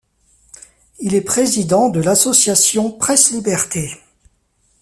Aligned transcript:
Il 0.97 1.13
est 1.13 1.21
président 1.21 1.89
de 1.89 1.99
l’Association 1.99 2.91
Presse-Liberté. 2.91 3.91